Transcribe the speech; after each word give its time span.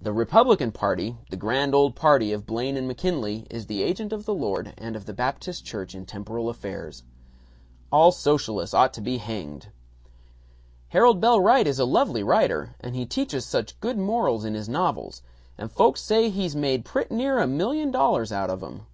The 0.00 0.14
Republican 0.14 0.72
Party, 0.72 1.18
the 1.28 1.36
Grand 1.36 1.74
Old 1.74 1.94
Party 1.94 2.32
of 2.32 2.46
Blaine 2.46 2.78
and 2.78 2.88
McKinley, 2.88 3.46
is 3.50 3.66
the 3.66 3.82
agent 3.82 4.10
of 4.10 4.24
the 4.24 4.32
Lord 4.32 4.72
and 4.78 4.96
of 4.96 5.04
the 5.04 5.12
Baptist 5.12 5.66
Church 5.66 5.94
in 5.94 6.06
temporal 6.06 6.48
affairs. 6.48 7.02
All 7.92 8.10
socialists 8.10 8.72
ought 8.72 8.94
to 8.94 9.02
be 9.02 9.18
hanged. 9.18 9.68
"Harold 10.88 11.20
Bell 11.20 11.42
Wright 11.42 11.66
is 11.66 11.78
a 11.78 11.84
lovely 11.84 12.22
writer, 12.22 12.74
and 12.80 12.96
he 12.96 13.04
teaches 13.04 13.44
such 13.44 13.78
good 13.80 13.98
morals 13.98 14.46
in 14.46 14.54
his 14.54 14.66
novels, 14.66 15.20
and 15.58 15.70
folks 15.70 16.00
say 16.00 16.30
he's 16.30 16.56
made 16.56 16.86
prett' 16.86 17.10
near 17.12 17.38
a 17.38 17.46
million 17.46 17.90
dollars 17.90 18.32
out 18.32 18.48
of 18.48 18.62
'em." 18.62 18.86